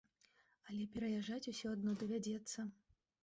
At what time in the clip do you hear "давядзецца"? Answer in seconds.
2.05-2.59